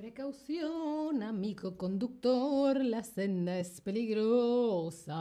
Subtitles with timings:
[0.00, 5.18] Precaución, amigo conductor, la senda es peligrosa.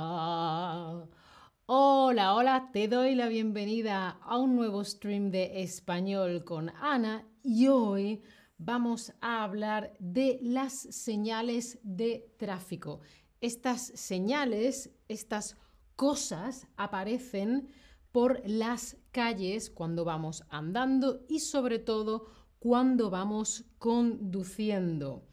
[1.65, 7.67] Hola, hola, te doy la bienvenida a un nuevo stream de español con Ana y
[7.67, 8.21] hoy
[8.57, 13.01] vamos a hablar de las señales de tráfico.
[13.41, 15.57] Estas señales, estas
[15.97, 17.67] cosas aparecen
[18.13, 25.25] por las calles cuando vamos andando y sobre todo cuando vamos conduciendo.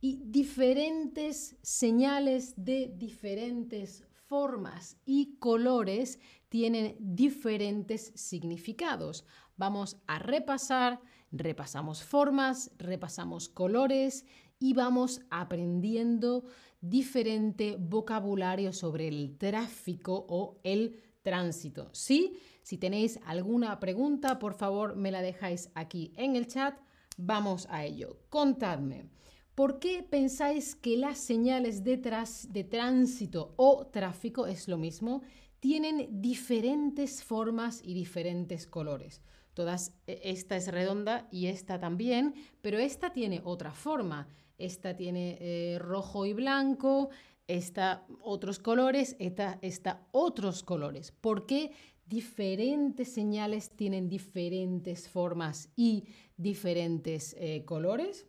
[0.00, 9.24] Y diferentes señales de diferentes formas y colores tienen diferentes significados.
[9.56, 11.00] Vamos a repasar,
[11.30, 14.24] repasamos formas, repasamos colores
[14.58, 16.44] y vamos aprendiendo
[16.80, 21.90] diferente vocabulario sobre el tráfico o el tránsito.
[21.92, 22.38] ¿Sí?
[22.62, 26.78] Si tenéis alguna pregunta, por favor me la dejáis aquí en el chat.
[27.16, 28.18] Vamos a ello.
[28.28, 29.08] Contadme.
[29.54, 35.22] ¿Por qué pensáis que las señales de, tránsito o tráfico es lo mismo?
[35.58, 39.20] Tienen diferentes formas y diferentes colores.
[39.52, 44.28] Todas, e, esta es redonda y esta también, pero esta tiene otra forma.
[44.56, 47.10] Esta tiene eh, rojo y blanco,
[47.46, 51.12] esta otros colores, esta, esta otros colores.
[51.12, 51.72] ¿Por qué
[52.10, 56.04] diferentes señales tienen diferentes formas y
[56.36, 58.26] diferentes eh, colores.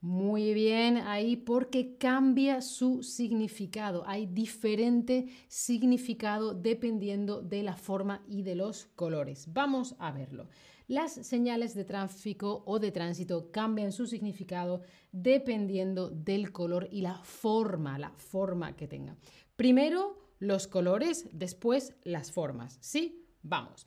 [0.00, 4.04] Muy bien, ahí porque cambia su significado.
[4.06, 9.46] Hay diferente significado dependiendo de la forma y de los colores.
[9.52, 10.48] Vamos a verlo.
[10.88, 14.82] Las señales de tráfico o de tránsito cambian su significado
[15.12, 19.16] dependiendo del color y la forma, la forma que tenga.
[19.56, 22.78] Primero, los colores, después las formas.
[22.80, 23.24] ¿Sí?
[23.42, 23.86] Vamos.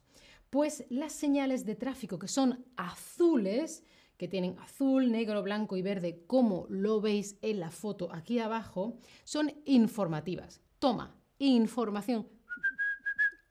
[0.50, 3.84] Pues las señales de tráfico que son azules,
[4.18, 8.98] que tienen azul, negro, blanco y verde, como lo veis en la foto aquí abajo,
[9.24, 10.62] son informativas.
[10.78, 12.28] Toma, información.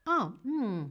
[0.05, 0.84] Ah, mm,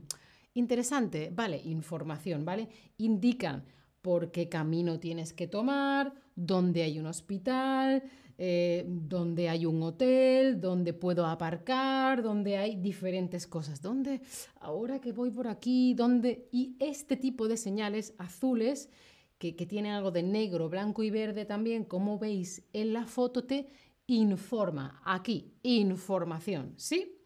[0.54, 1.30] interesante.
[1.32, 2.68] Vale, información, ¿vale?
[2.98, 3.64] Indican
[4.02, 8.02] por qué camino tienes que tomar, dónde hay un hospital,
[8.42, 13.82] eh, donde hay un hotel, donde puedo aparcar, donde hay diferentes cosas.
[13.82, 14.22] Donde
[14.60, 16.48] ahora que voy por aquí, donde...
[16.50, 18.88] Y este tipo de señales azules
[19.36, 23.44] que, que tienen algo de negro, blanco y verde también, como veis en la foto,
[23.44, 23.66] te
[24.06, 25.02] informa.
[25.04, 27.18] Aquí, información, ¿sí?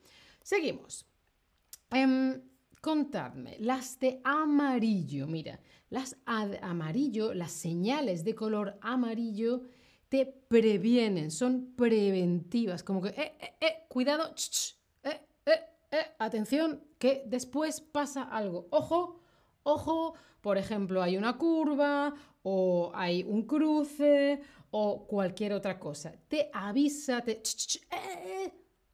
[0.43, 1.07] Seguimos.
[1.93, 2.43] Em,
[2.81, 5.61] contadme, las de amarillo, mira,
[5.91, 9.63] las amarillo, las señales de color amarillo
[10.09, 14.35] te previenen, son preventivas, como que, eh, eh, eh cuidado,
[15.03, 18.67] eh, eh, atención, que después pasa algo.
[18.71, 19.21] Ojo,
[19.63, 26.13] ojo, por ejemplo, hay una curva o hay un cruce o cualquier otra cosa.
[26.29, 27.43] Te avisa, te...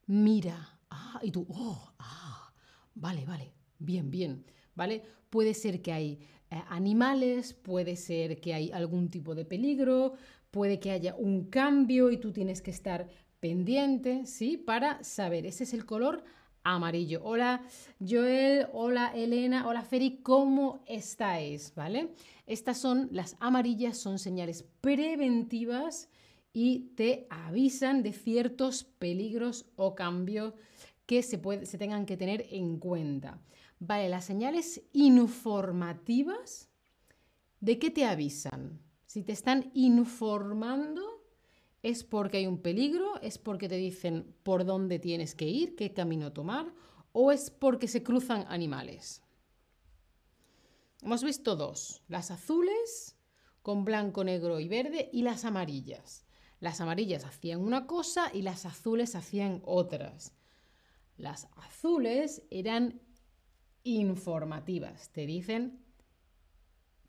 [0.06, 0.78] mira.
[0.91, 2.53] Ah, y tú, oh, ah,
[2.94, 4.44] vale, vale, bien, bien,
[4.75, 5.03] ¿vale?
[5.31, 6.20] Puede ser que hay
[6.69, 10.15] animales, puede ser que hay algún tipo de peligro,
[10.50, 13.09] puede que haya un cambio y tú tienes que estar
[13.41, 14.56] pendiente, ¿sí?
[14.56, 16.25] Para saber, ese es el color
[16.62, 17.21] amarillo.
[17.25, 17.62] Hola
[18.06, 21.75] Joel, hola Elena, hola Feri, ¿cómo estáis?
[21.75, 22.15] ¿Vale?
[22.47, 26.09] Estas son las amarillas, son señales preventivas
[26.53, 30.55] y te avisan de ciertos peligros o cambios
[31.06, 33.41] que se, se tengan que tener en cuenta.
[33.78, 36.69] Vale, las señales informativas,
[37.61, 38.90] ¿de qué te avisan?
[39.10, 41.03] Si te están informando,
[41.82, 45.93] es porque hay un peligro, es porque te dicen por dónde tienes que ir, qué
[45.93, 46.72] camino tomar,
[47.10, 49.25] o es porque se cruzan animales.
[51.03, 53.16] Hemos visto dos, las azules
[53.62, 56.25] con blanco, negro y verde y las amarillas.
[56.60, 60.34] Las amarillas hacían una cosa y las azules hacían otras.
[61.16, 63.03] Las azules eran
[63.82, 65.84] informativas, te dicen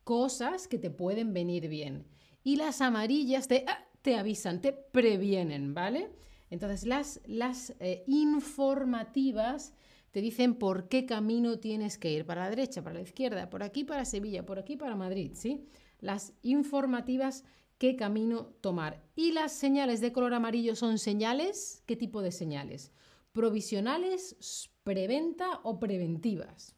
[0.03, 2.05] cosas que te pueden venir bien.
[2.43, 6.11] Y las amarillas te, ah, te avisan, te previenen, ¿vale?
[6.49, 9.73] Entonces las, las eh, informativas
[10.11, 13.63] te dicen por qué camino tienes que ir, para la derecha, para la izquierda, por
[13.63, 15.65] aquí para Sevilla, por aquí para Madrid, ¿sí?
[15.99, 17.45] Las informativas,
[17.77, 19.01] qué camino tomar.
[19.15, 22.91] Y las señales de color amarillo son señales, ¿qué tipo de señales?
[23.31, 26.75] Provisionales, preventa o preventivas.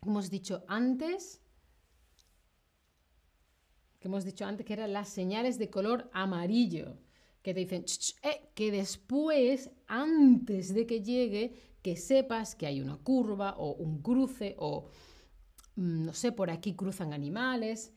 [0.00, 1.41] Hemos dicho antes,
[4.02, 6.98] que hemos dicho antes que eran las señales de color amarillo,
[7.40, 7.84] que te dicen
[8.24, 14.02] eh, que después, antes de que llegue, que sepas que hay una curva o un
[14.02, 14.88] cruce o,
[15.76, 17.92] mm, no sé, por aquí cruzan animales,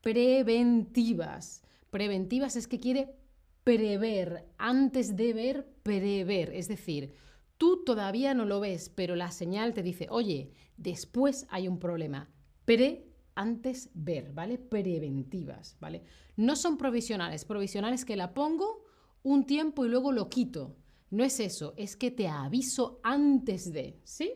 [0.00, 1.62] preventivas.
[1.90, 3.14] Preventivas es que quiere
[3.62, 6.54] prever, antes de ver, prever.
[6.54, 7.12] Es decir,
[7.58, 12.30] tú todavía no lo ves, pero la señal te dice, oye, después hay un problema.
[12.64, 13.09] Pre,
[13.40, 14.58] antes ver, ¿vale?
[14.58, 16.02] Preventivas, ¿vale?
[16.36, 17.44] No son provisionales.
[17.44, 18.84] Provisionales que la pongo
[19.22, 20.76] un tiempo y luego lo quito.
[21.10, 24.34] No es eso, es que te aviso antes de, ¿sí?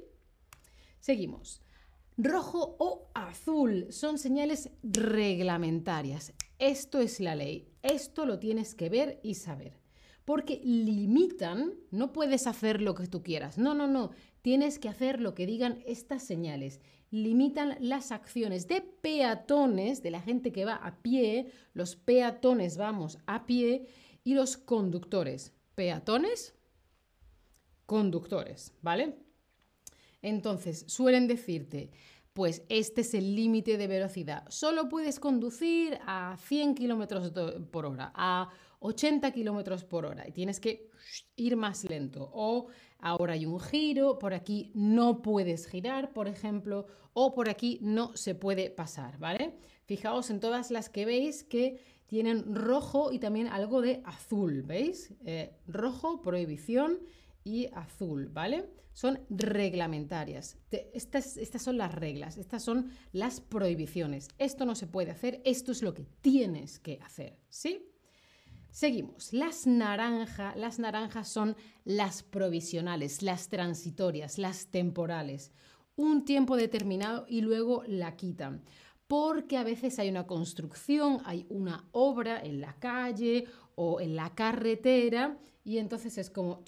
[1.01, 1.61] Seguimos.
[2.17, 6.33] Rojo o azul son señales reglamentarias.
[6.59, 7.69] Esto es la ley.
[7.83, 9.81] Esto lo tienes que ver y saber.
[10.25, 13.59] Porque limitan, no puedes hacer lo que tú quieras.
[13.59, 14.12] No, no, no.
[14.41, 16.81] Tienes que hacer lo que digan estas señales.
[17.14, 21.52] Limitan las acciones de peatones, de la gente que va a pie.
[21.72, 23.87] Los peatones vamos a pie
[24.25, 25.52] y los conductores.
[25.76, 26.56] Peatones,
[27.87, 29.14] conductores, ¿vale?
[30.22, 31.93] Entonces, suelen decirte,
[32.32, 34.44] pues este es el límite de velocidad.
[34.49, 37.31] Solo puedes conducir a 100 kilómetros
[37.70, 38.50] por hora, a
[38.84, 40.90] 80 kilómetros por hora y tienes que
[41.36, 42.31] ir más lento.
[42.34, 42.66] O
[42.98, 48.14] ahora hay un giro, por aquí no puedes girar, por ejemplo, o por aquí no
[48.14, 49.56] se puede pasar, ¿vale?
[49.86, 55.14] Fijaos en todas las que veis que tienen rojo y también algo de azul, ¿veis?
[55.25, 56.98] Eh, rojo, prohibición
[57.42, 58.69] y azul, ¿vale?
[58.92, 60.58] Son reglamentarias.
[60.92, 64.28] estas, estas son las reglas, estas son las prohibiciones.
[64.36, 67.94] Esto no se puede hacer, esto es lo que tienes que hacer, ¿sí?
[68.75, 69.32] Seguimos.
[69.32, 71.55] Las naranjas, las naranjas son
[71.85, 75.53] las provisionales, las transitorias, las temporales.
[75.94, 78.65] Un tiempo determinado y luego la quitan.
[79.06, 83.44] Porque a veces hay una construcción, hay una obra en la calle
[83.76, 86.65] o en la carretera y entonces es como,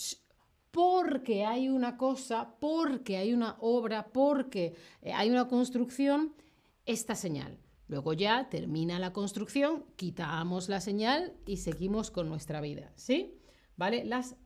[0.70, 6.36] porque hay una cosa, porque hay una obra, porque eh, hay una construcción,
[6.84, 7.58] esta señal.
[7.88, 13.38] Luego ya termina la construcción, quitamos la señal y seguimos con nuestra vida, ¿sí?
[13.76, 14.04] ¿Vale?
[14.04, 14.36] Las,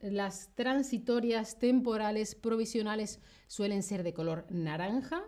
[0.54, 5.22] transitorias temporales provisionales suelen ser de color naranja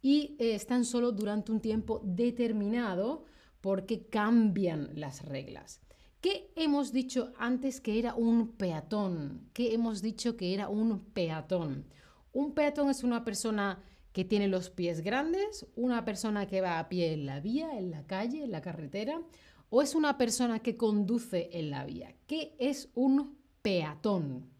[0.00, 3.24] y eh, están solo durante un tiempo determinado
[3.60, 5.80] porque cambian las reglas.
[6.20, 9.48] ¿Qué hemos dicho antes que era un peatón?
[9.52, 11.86] ¿Qué hemos dicho que era un peatón?
[12.32, 16.88] Un peatón es una persona que tiene los pies grandes, una persona que va a
[16.88, 19.22] pie en la vía, en la calle, en la carretera,
[19.68, 22.14] o es una persona que conduce en la vía.
[22.26, 24.50] ¿Qué es un peatón?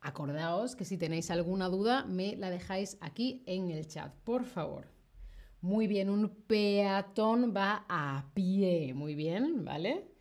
[0.00, 4.86] Acordaos que si tenéis alguna duda me la dejáis aquí en el chat, por favor.
[5.60, 10.15] Muy bien, un peatón va a pie, muy bien, ¿vale?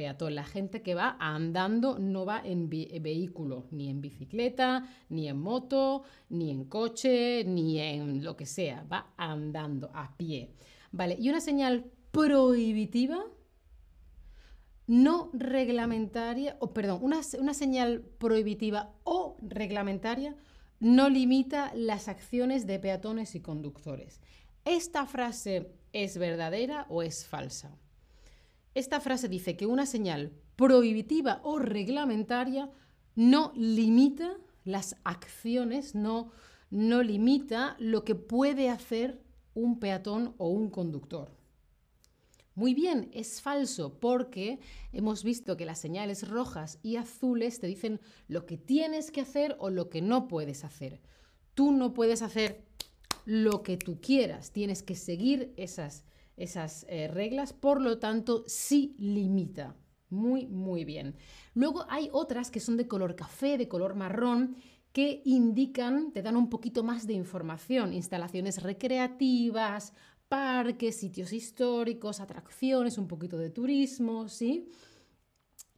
[0.00, 5.38] Peatón, la gente que va andando no va en vehículo, ni en bicicleta, ni en
[5.38, 10.54] moto, ni en coche, ni en lo que sea, va andando a pie.
[10.90, 13.26] Vale, y una señal prohibitiva,
[14.86, 20.34] no reglamentaria, o perdón, una, una señal prohibitiva o reglamentaria
[20.78, 24.22] no limita las acciones de peatones y conductores.
[24.64, 27.76] ¿Esta frase es verdadera o es falsa?
[28.74, 32.70] Esta frase dice que una señal prohibitiva o reglamentaria
[33.16, 36.30] no limita las acciones, no,
[36.70, 39.22] no limita lo que puede hacer
[39.54, 41.40] un peatón o un conductor.
[42.54, 44.58] Muy bien, es falso porque
[44.92, 49.56] hemos visto que las señales rojas y azules te dicen lo que tienes que hacer
[49.58, 51.00] o lo que no puedes hacer.
[51.54, 52.64] Tú no puedes hacer
[53.24, 54.50] lo que tú quieras.
[54.50, 56.04] Tienes que seguir esas,
[56.42, 59.76] esas eh, reglas, por lo tanto, sí limita.
[60.08, 61.14] Muy, muy bien.
[61.54, 64.56] Luego hay otras que son de color café, de color marrón,
[64.92, 67.92] que indican, te dan un poquito más de información.
[67.92, 69.92] Instalaciones recreativas,
[70.28, 74.68] parques, sitios históricos, atracciones, un poquito de turismo, ¿sí?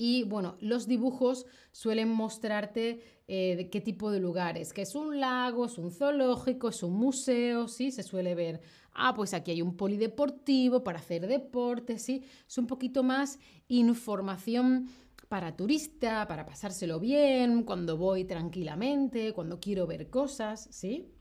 [0.05, 5.21] Y bueno, los dibujos suelen mostrarte eh, de qué tipo de lugares, que es un
[5.21, 7.93] lago, es un zoológico, es un museo, ¿sí?
[7.93, 8.61] Se suele ver,
[8.95, 12.25] ah, pues aquí hay un polideportivo para hacer deporte, ¿sí?
[12.49, 14.89] Es un poquito más información
[15.29, 21.13] para turista, para pasárselo bien, cuando voy tranquilamente, cuando quiero ver cosas, ¿sí?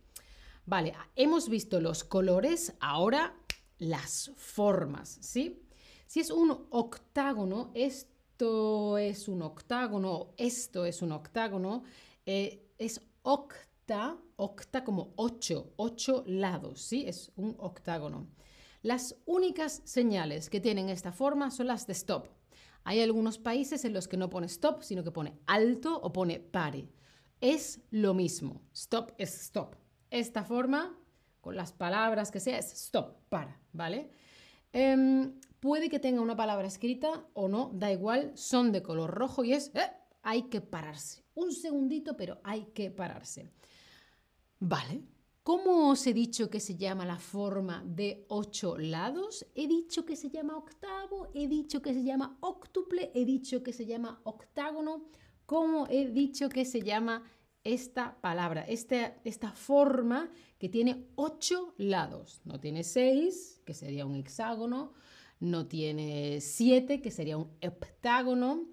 [0.65, 3.35] Vale, hemos visto los colores, ahora
[3.77, 5.67] las formas, ¿sí?
[6.07, 8.11] Si es un octágono, es
[8.41, 11.83] esto es un octágono, esto es un octágono,
[12.25, 17.05] eh, es octa, octa como ocho, ocho lados, ¿sí?
[17.05, 18.29] Es un octágono.
[18.81, 22.29] Las únicas señales que tienen esta forma son las de stop.
[22.83, 26.39] Hay algunos países en los que no pone stop, sino que pone alto o pone
[26.39, 26.89] pare.
[27.41, 28.63] Es lo mismo.
[28.74, 29.75] Stop es stop.
[30.10, 30.98] Esta forma
[31.41, 34.10] con las palabras que sea, es stop, para, ¿vale?
[34.74, 39.46] Em, puede que tenga una palabra escrita o no, da igual, son de color rojo
[39.46, 39.89] y es, eh,
[40.24, 41.24] hay que pararse.
[41.36, 43.50] Un segundito, pero hay que pararse.
[44.60, 45.03] Vale,
[45.44, 49.44] ¿Cómo os he dicho que se llama la forma de ocho lados?
[49.56, 53.74] He dicho que se llama octavo, he dicho que se llama octuple, he dicho que
[53.74, 55.08] se llama octágono.
[55.48, 57.24] ¿Cómo he dicho que se llama
[57.63, 62.41] esta palabra, esta, esta forma que tiene ocho lados?
[62.46, 64.94] No tiene seis, que sería un hexágono,
[65.41, 68.67] no tiene siete, que sería un heptágono,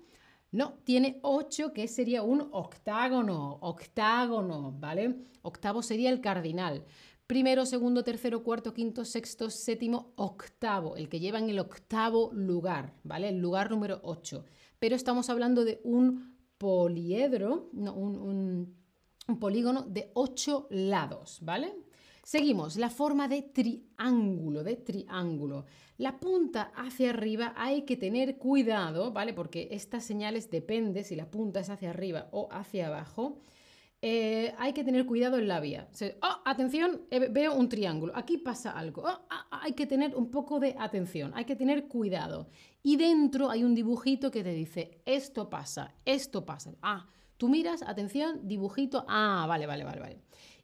[0.51, 5.17] no, tiene 8, que sería un octágono, octágono, ¿vale?
[5.43, 6.85] Octavo sería el cardinal.
[7.27, 12.95] Primero, segundo, tercero, cuarto, quinto, sexto, séptimo, octavo, el que lleva en el octavo lugar,
[13.03, 13.29] ¿vale?
[13.29, 14.45] El lugar número 8.
[14.79, 18.75] Pero estamos hablando de un poliedro, no, un,
[19.29, 21.75] un polígono de 8 lados, ¿vale?
[22.29, 25.65] Seguimos, la forma de triángulo, de triángulo.
[25.97, 29.33] La punta hacia arriba hay que tener cuidado, ¿vale?
[29.33, 33.41] Porque estas señales depende si la punta es hacia arriba o hacia abajo.
[34.03, 35.89] Eh, hay que tener cuidado en la vía.
[36.21, 38.13] Oh, atención, eh, veo un triángulo.
[38.15, 39.05] Aquí pasa algo.
[39.05, 42.51] Oh, ah, ah, hay que tener un poco de atención, hay que tener cuidado.
[42.83, 46.75] Y dentro hay un dibujito que te dice, esto pasa, esto pasa.
[46.83, 47.07] Ah,
[47.39, 49.07] tú miras, atención, dibujito.
[49.09, 50.19] Ah, vale, vale, vale, vale.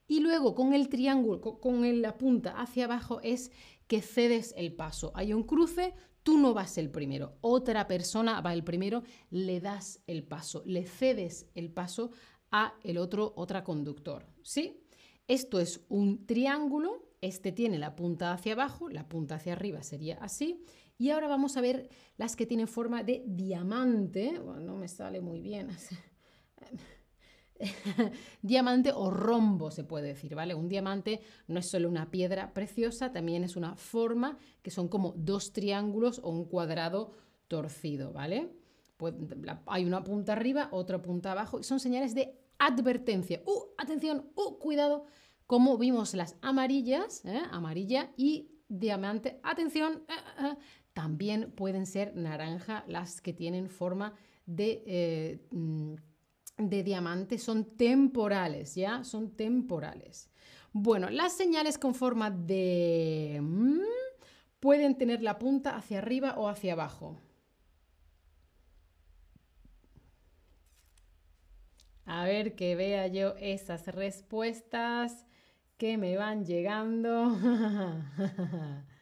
[0.07, 3.51] Y luego con el triángulo, con la punta hacia abajo es
[3.87, 5.13] que cedes el paso.
[5.15, 10.01] Hay un cruce, tú no vas el primero, otra persona va el primero, le das
[10.07, 12.11] el paso, le cedes el paso
[12.51, 14.81] a el otro, otra conductor, ¿sí?
[15.27, 20.19] Esto es un triángulo, este tiene la punta hacia abajo, la punta hacia arriba sería
[20.21, 20.63] así,
[20.99, 25.41] y ahora vamos a ver las que tienen forma de diamante, no me sale muy
[25.41, 25.69] bien.
[28.43, 30.55] diamante o rombo se puede decir, ¿vale?
[30.55, 35.15] Un diamante no es solo una piedra preciosa, también es una forma que son como
[35.17, 37.13] dos triángulos o un cuadrado
[37.49, 38.51] torcido, ¿vale?
[38.97, 39.15] Pues,
[39.67, 43.43] hay una punta arriba, otra punta abajo y son señales de advertencia.
[43.47, 43.73] ¡Uh!
[43.77, 44.59] Atención, ¡uh!
[44.59, 45.05] Cuidado,
[45.47, 47.43] como vimos las amarillas, ¿eh?
[47.51, 50.57] amarilla y diamante, atención, eh, eh,
[50.93, 54.15] también pueden ser naranja las que tienen forma
[54.47, 55.95] de mm,
[56.57, 59.05] de diamante son temporales, ¿ya?
[59.05, 60.31] Son temporales.
[60.73, 63.39] Bueno, las señales con forma de...
[63.43, 63.81] Mm,
[64.61, 67.21] pueden tener la punta hacia arriba o hacia abajo.
[72.07, 75.27] A ver que vea yo esas respuestas
[75.77, 77.37] que me van llegando.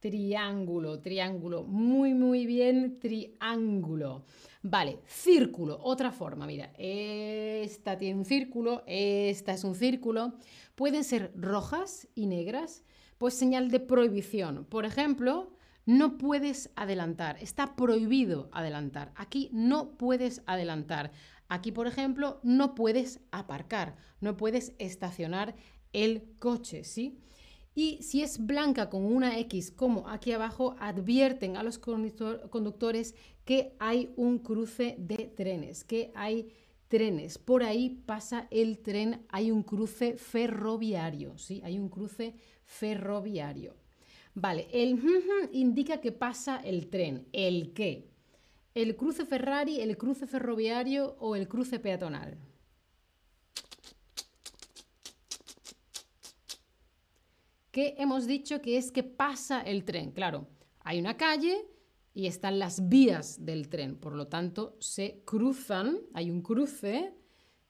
[0.00, 1.64] Triángulo, triángulo.
[1.64, 4.24] Muy, muy bien, triángulo.
[4.62, 6.46] Vale, círculo, otra forma.
[6.46, 10.34] Mira, esta tiene un círculo, esta es un círculo.
[10.74, 12.84] Pueden ser rojas y negras,
[13.18, 14.64] pues señal de prohibición.
[14.64, 15.52] Por ejemplo,
[15.84, 19.12] no puedes adelantar, está prohibido adelantar.
[19.16, 21.12] Aquí no puedes adelantar.
[21.48, 25.56] Aquí, por ejemplo, no puedes aparcar, no puedes estacionar
[25.92, 27.18] el coche, ¿sí?
[27.78, 33.76] Y si es blanca con una X como aquí abajo, advierten a los conductores que
[33.78, 36.48] hay un cruce de trenes, que hay
[36.88, 37.38] trenes.
[37.38, 41.60] Por ahí pasa el tren, hay un cruce ferroviario, ¿sí?
[41.62, 43.76] Hay un cruce ferroviario.
[44.34, 45.00] Vale, el
[45.52, 47.28] indica que pasa el tren.
[47.32, 48.08] ¿El qué?
[48.74, 52.38] ¿El cruce Ferrari, el cruce ferroviario o el cruce peatonal?
[57.78, 60.10] Que hemos dicho que es que pasa el tren.
[60.10, 60.48] Claro,
[60.80, 61.64] hay una calle
[62.12, 67.14] y están las vías del tren, por lo tanto se cruzan, hay un cruce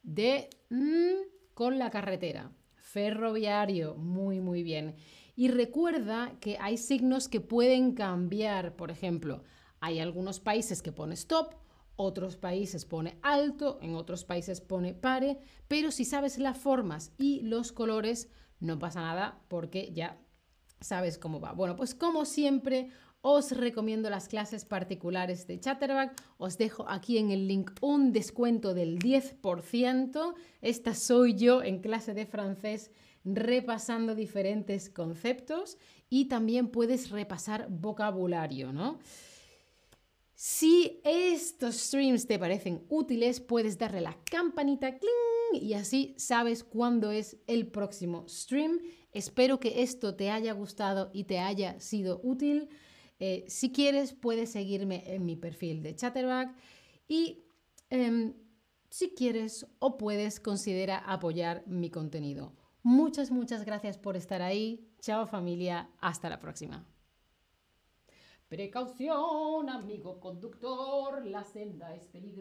[0.03, 2.51] de mm, con la carretera.
[2.75, 4.97] Ferroviario, muy muy bien.
[5.37, 9.43] Y recuerda que hay signos que pueden cambiar, por ejemplo,
[9.79, 11.53] hay algunos países que pone stop,
[11.97, 15.39] otros países pone alto, en otros países pone pare,
[15.69, 20.19] pero si sabes las formas y los colores, no pasa nada porque ya
[20.81, 21.53] sabes cómo va.
[21.53, 26.21] Bueno, pues como siempre, os recomiendo las clases particulares de Chatterback.
[26.39, 30.35] Os dejo aquí en el link un descuento del 10%.
[30.61, 32.93] Esta soy yo en clase de francés
[33.25, 35.77] repasando diferentes conceptos
[36.09, 39.01] y también puedes repasar vocabulario, ¿no?
[40.41, 44.97] Si estos streams te parecen útiles, puedes darle la campanita
[45.53, 48.79] y así sabes cuándo es el próximo stream.
[49.11, 52.69] Espero que esto te haya gustado y te haya sido útil.
[53.19, 56.55] Eh, si quieres, puedes seguirme en mi perfil de Chatterback
[57.09, 57.43] Y
[57.91, 58.35] em,
[58.91, 62.55] si quieres o puedes, considera apoyar mi contenido.
[62.85, 64.89] Muchas, muchas gracias por estar ahí.
[65.01, 66.87] Chao familia, hasta la próxima.
[68.49, 72.39] Precaución, amigo conductor, la senda es peligrosa.